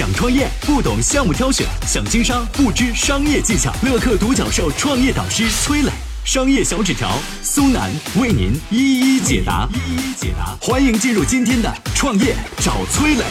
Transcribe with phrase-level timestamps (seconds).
[0.00, 3.70] 想创业不懂项目挑选，想经商不知商业技巧。
[3.82, 5.90] 乐客独角兽创业导师崔磊，
[6.24, 7.10] 商业小纸条
[7.42, 9.68] 苏南为您一一解答。
[9.74, 13.24] 一一解答，欢迎进入今天的创业找崔磊。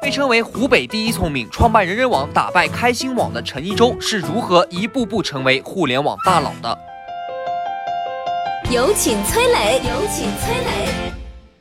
[0.00, 6.78] 被称为湖北第一聪明，创办人人网、打败开心网的陈一舟是如何一步步成为互联网大佬的？
[8.72, 10.88] 有请崔磊，有请崔磊。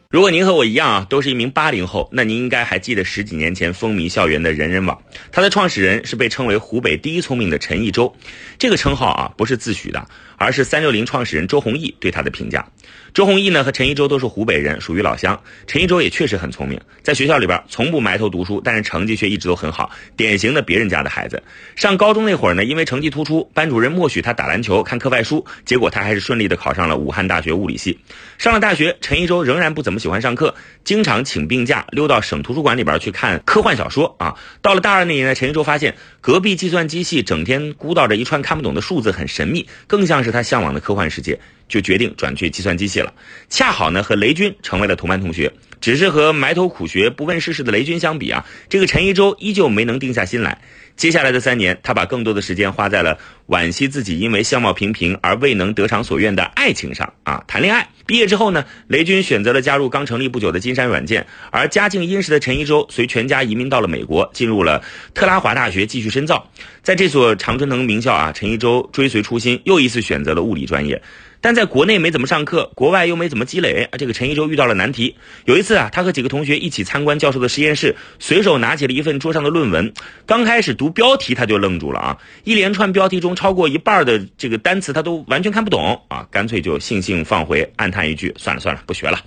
[0.10, 8.16] 如果您和我一样啊，都是一名八零后，那您应该还记得十几年前风靡校园的人人网，它的创始人是被称为湖北第一聪明的陈一舟。
[8.58, 10.08] 这个称号啊，不是自诩的，
[10.42, 12.68] 而是三六零创始人周鸿祎对他的评价。
[13.14, 15.40] 周鸿祎呢和陈一舟都是湖北人，属于老乡。
[15.68, 21.44] 陈一舟也确实很聪明，在学校里边从不埋头读书，但是成绩却一直都很好，典型的别人家的孩子。
[21.76, 28.00] 上高中那会儿呢，因为成绩突出，班主任默许他打篮球、看课外书，结果他还是顺利的考上了武汉大学物理系。
[28.38, 34.34] 上了大学，陈一舟仍然不怎么喜欢上课，经常请病假溜到省图书馆里边去看科幻小说啊。
[34.62, 41.40] 到了大二那年呢，陈一舟发现隔壁计算机系整天鼓捣着一串看不懂的数字，很神秘，更像是他向往的科幻世界。
[41.72, 43.14] 就决定转去计算机系了，
[43.50, 45.52] 恰好呢和雷军成为了同班同学。
[45.80, 50.62] 只是和埋头苦学、不问世事的雷军相比啊，这个陈一舟依旧没能定下心来。
[50.96, 57.90] 接下来的三年，他把更多的时间花在了惋惜自己因为相貌平平而未能得偿所愿的爱情上啊，谈恋爱。
[58.06, 64.84] 毕业之后呢，雷军选择了加入刚成立不久的金山软件，而家境殷实的陈一舟随全家移民到了美国，进入了
[65.16, 66.48] 特拉华大学继续深造。
[66.84, 71.02] 在这所常春藤名校啊，陈一舟追随初心，又一次选择了物理专业。
[71.42, 75.16] 但在国内没怎么上课，国外又没怎么积累，啊这个陈一舟遇到了难题。
[75.46, 79.92] 有一次啊，他和几个同学一起参观教授的实验室，随手拿起了一份桌上的论文，
[80.28, 89.20] 刚开始读标题他就愣住了啊，一连串标题中超过一半的这个单词他都完全看不懂啊，干脆就悻悻放回，暗叹一句：算了算了，不学了。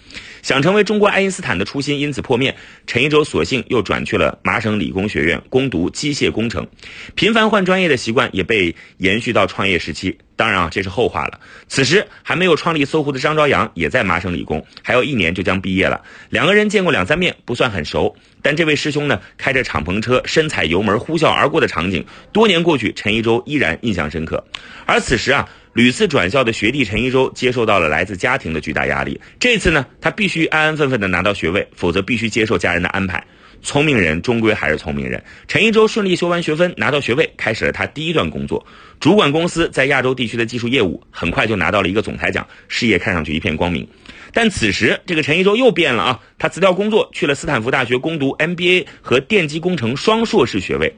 [0.42, 2.54] 想成为中国爱因斯坦的初心因此破灭，
[2.86, 6.68] 陈一舟索性又转去了麻省理工学院攻读机械工程，
[7.16, 10.16] 频繁换专业的习惯也被延续到创业时期。
[10.36, 11.38] 当然啊，这是后话了。
[11.68, 16.02] 此时还没有创立搜狐的张朝阳也在麻省理工，还有一年就将毕业了。
[16.30, 18.14] 两个人见过两三面，不算很熟。
[18.42, 24.44] 但这位师兄呢，开着敞篷车，深踩油门，呼啸而过的场景，多年过去，陈一舟依然印象深刻。
[24.84, 29.18] 而此时啊，屡次转校的学弟陈一舟接受到了来自家庭的巨大压力。
[29.38, 33.24] 这次呢，他必须安安分分的拿到学位，否则必须接受家人的安排。
[33.64, 35.24] 聪明人终归还是聪明人。
[35.48, 38.64] 陈一舟顺利修完学分，拿到学位，开始了他第一段工作，
[39.00, 43.88] 主管公司在亚洲地区的技术业务，很快就拿到了一个总裁奖，事业看上去一片光明。
[44.32, 50.94] 但此时，这个陈一舟又变了啊，他辞掉工作，去了斯坦福大学攻读 MBA 和电机工程双硕士学位。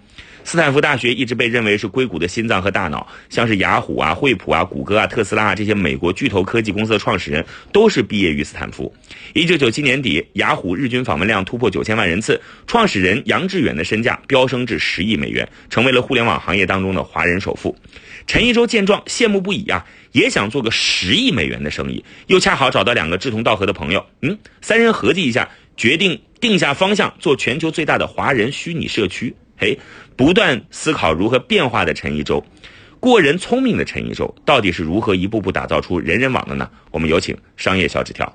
[0.47, 8.95] 斯坦福大学一直被认为是硅谷的心脏和大脑，像是雅虎啊、惠普啊、谷歌啊、特斯拉啊这些美国巨头科技公司的创始人都是毕业于斯坦福。
[9.33, 17.75] 一九九七年底，雅虎日均访问量突破九千万人次，创始人杨致远的身价飙升至十亿美元，成为了互联网行业当中的华人首富。
[18.29, 29.35] 陈一舟见状羡慕不已啊，也想做个十亿美元的生意，又恰好找到两个志同道合的朋友，嗯，三人合计一下，决定定下方向，做全球最大的华人虚拟社区。
[29.59, 29.79] 嘿，
[30.17, 32.45] 不断思考如何变化的陈一舟，
[33.01, 36.69] 过人聪明的陈一舟，到底是如何一步步打造出人人网的呢？
[36.91, 38.31] 我们有请商业小纸条。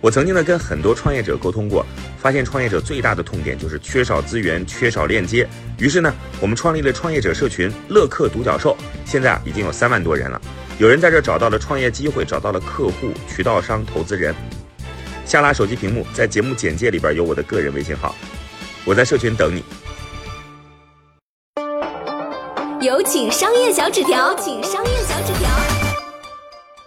[0.00, 1.86] 我曾经呢跟很多创业者沟通过，
[2.18, 5.48] 发现创业者最大的痛点就是缺少资源、缺少链接。
[5.78, 6.12] 于是呢，
[6.42, 10.38] 我们创立了创业者社群乐客独角兽，现在啊已经有三万多人了。
[10.78, 14.34] 有人在这找到了创业机会，找到了客户、渠道商、投资人。
[15.24, 18.14] 下拉手机屏幕，在节目简介里边有我的个人微信号，
[18.84, 19.64] 我在社群等你。
[22.80, 25.93] 有请商业小纸条，请商业小纸条。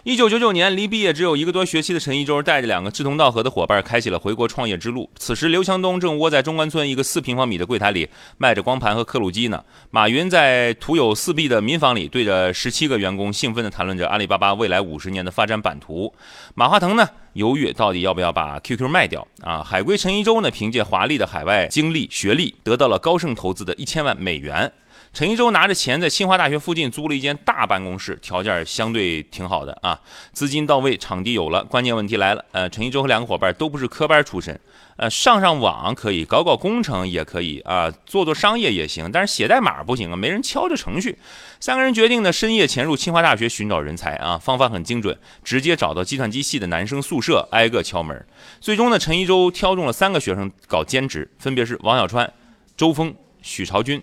[0.07, 5.09] 一九九九年，离毕业只有一个多学期的陈一舟，带着两个志同道合的伙伴，开启了回国创业之路。
[5.18, 8.07] 此时，刘强东正窝在中关村一个四平方米的柜台里，
[8.38, 9.62] 卖着光盘和刻录机呢。
[9.91, 16.13] 马云在徒有四壁的民房里，对着十七个员工兴奋地谈论着阿里巴巴未来五十年的发展版图。
[16.56, 19.62] 马化腾呢，犹豫到底要不要把 QQ 卖掉啊？
[19.62, 24.71] 海归陈一舟呢，凭借华丽的海外经历、学历，得到了高盛投资的一千万美元。
[25.18, 30.00] 陈一舟拿着钱在清华大学附近租了一间大办公室，条件相对挺好的啊，
[30.31, 34.60] 资金到位，场地有了，关键问题来了，呃，陈一舟和两个伙伴都不是科班出身，
[34.96, 41.18] 呃，上上网可以，搞搞工程也可以啊，做做商业也行，但是写代码不行啊，没人敲这程序。
[41.60, 48.24] 三个人决定呢，深夜潜入清华大学寻找人才啊，方法很精准，直接找到计算机系的男生宿舍，挨个敲门。
[48.62, 52.31] 最终呢，陈一舟挑中了三个学生搞兼职，分别是王小川、
[52.75, 53.12] 周峰、
[53.42, 54.00] 许朝军。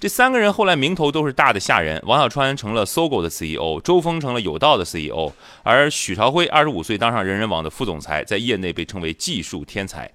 [0.00, 5.32] 这三个人后来名头都是大的吓人，王小川成了搜狗的 CEO，周峰成了有道的 CEO，
[5.62, 10.10] 而许朝辉二十五岁当上人人网的副总裁，在业内被称为技术天才。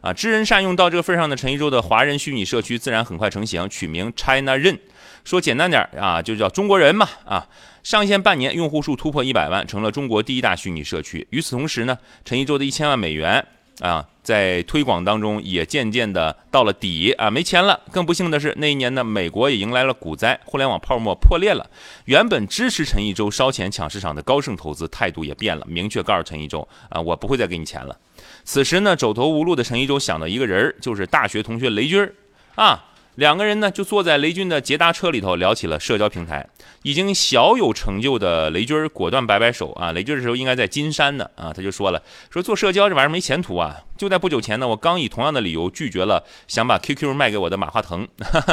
[0.00, 4.78] 啊，知人善用到这个份上的陈一舟的华人虚拟社区自然很快成型，取名 China Ren，，
[5.24, 7.48] 说简单点啊，就叫中国人嘛啊。
[7.84, 11.26] 上线半年，用户数突破一百万，成了中国第一大虚拟社区。
[11.30, 13.44] 与此同时呢，陈一舟的一千万美元
[13.82, 17.80] 啊，在推广当中也渐渐的到了底啊，没钱了。
[17.90, 21.68] 更不幸的是，那一年呢，美国也迎来了股灾，互联网泡沫破裂了。
[22.04, 27.98] 原本支持陈一舟烧钱抢市场的高盛投资态度也变了，明确告诉陈一舟啊，我不会再给你钱了。
[28.44, 32.14] 此时呢，走投无路的陈一舟想到一个人儿，就是大学同学雷军儿
[32.54, 32.84] 啊。
[33.16, 36.48] 两个人呢，就坐在雷军的捷达车里头聊起了社交平台。
[36.82, 43.76] 已经小有成就的雷军果断摆摆手啊，雷军这时候应该在金山呢啊，他就说了，说做社交这玩意儿没前途啊。
[44.02, 48.08] 就在不久前呢，我刚以同样的理由拒绝了想把 QQ 卖给我的马化腾。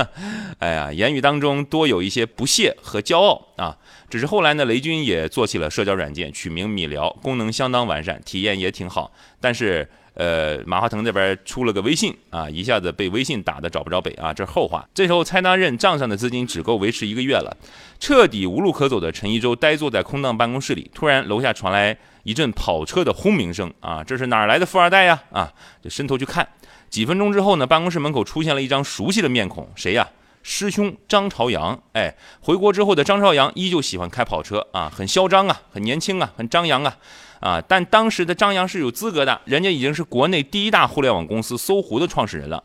[0.60, 3.76] 哎呀，言语当中多有一些不屑和骄傲啊。
[4.12, 9.12] 只是后来呢，雷军也做起了社交软件，取名米聊，功能相当完善，体验也挺好。
[9.42, 9.90] 但是。
[10.16, 14.86] 呃，马化腾这边出了个微信啊，一下子被微信打的找不着北啊，这是后话。
[14.94, 17.56] 这时候蔡大任账上的资金只够维持一个月了，
[18.02, 21.98] 彻底无路可走的陈一舟呆坐在空荡办公室里，突然楼下传来
[22.30, 25.20] 一阵跑车的轰鸣声啊，这是哪来的富二代呀？
[25.32, 26.48] 啊，就伸头去看，
[26.88, 30.08] 几分钟之后呢，办公室门口出现了一张熟悉的面孔，谁呀？
[30.44, 31.82] 师兄张朝阳。
[31.94, 36.96] 哎，回国之后的张朝阳依旧喜欢开跑车啊，很嚣张啊，很年轻啊，很张扬啊。
[37.40, 37.60] 啊！
[37.68, 42.64] 但当时的张扬是有资格的，人家已经是国内第一大互联网公司搜狐的创始人了。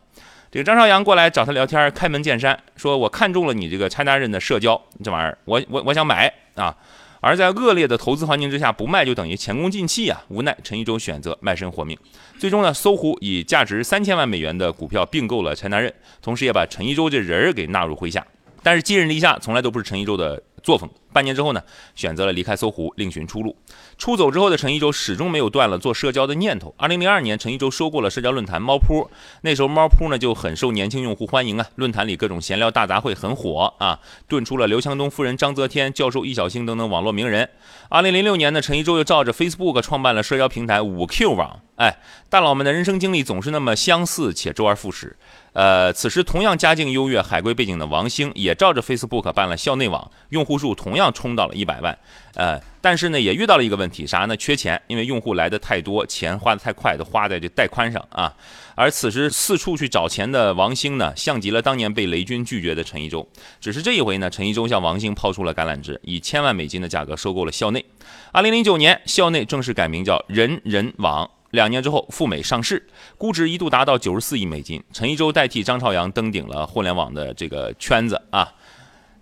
[0.51, 6.77] 这个张朝阳过来找他聊天，开门见山说：“我看中了你这个拆家人的社交这玩意儿，我我我想买啊！”
[7.25, 10.23] 而在恶劣的投资环境之下，不卖就等于前功尽弃啊！
[10.29, 11.97] 无奈陈一舟选择卖身活命，
[12.39, 15.91] 最终呢，搜狐以价值三千万美元的股票并购了拆家人，
[16.21, 18.27] 同时也把陈一舟这人儿给纳入麾下。
[18.63, 20.91] 但是寄人篱下从来都不是陈一舟的作风。
[21.13, 21.63] 半年之后呢，
[21.95, 23.55] 选择了离开搜狐，另寻出路。
[23.97, 26.75] 出走之后的陈一舟始终没有断了做社交的念头。
[26.77, 29.09] 二零零二年，陈一舟收购了社交论坛猫扑，
[29.43, 37.49] 那时候猫扑呢就很受年轻用户欢迎啊，论坛里各种闲聊大杂烩很火啊，炖出了刘强东夫人、章泽天、教授易小星等等网络名人。
[37.89, 41.61] 二零零六年呢，陈一舟又照着 Facebook 创办了社交平台五 Q 网。
[41.77, 41.97] 哎，
[42.29, 45.17] 大佬们的人生经历总是那么相似且周而复始。
[45.55, 51.15] 呃，此时同样家境优越、海归背景的王兴也照着 Facebook 办了校内网，用户数同样。
[51.15, 51.97] 冲到了一百万，
[52.35, 54.37] 呃，但是呢，也遇到了一个问题，啥呢？
[54.37, 58.35] 缺钱，因为用户来的太多，钱花的太快，都花在这带宽上啊。
[58.75, 63.27] 而此时四处去找钱的王兴呢，像极了当年被雷军拒绝的陈一舟。
[63.61, 67.85] 只是这一回呢，陈一舟向王兴抛出了橄榄枝，以千万美金的价格收购了校内。
[68.33, 71.31] 二零零九年，校内正式改名叫人人网。
[71.55, 72.85] 两年之后赴美上市，
[73.17, 74.83] 估值一度达到九十四亿美金。
[74.93, 78.53] 陈一舟代替张朝阳登顶了互联网的这个圈子啊。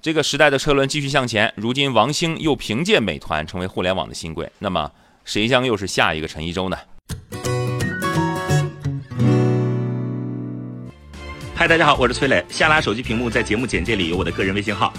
[0.01, 4.91] 这个时代的车轮继续向前，如今王兴又凭借美团成为互联网的新贵，那么
[5.25, 6.77] 谁将又是下一个陈一舟呢？
[11.55, 12.43] 嗨，大家好，我是崔磊。
[12.49, 14.93] 下拉手机屏幕，在节目简介里有我的个人微信号，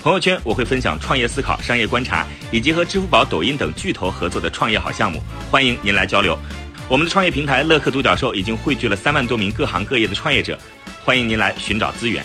[0.00, 5.20] 朋友圈我会分享创业思考、商业观察，以及和支付宝、抖音等巨头合作的创业好项目，
[5.50, 6.38] 欢迎您来交流。
[6.88, 10.58] 我们的创业平台乐客独角兽已经汇聚了三万多名各行各业的创业者，
[11.04, 12.24] 欢迎您来寻找资源。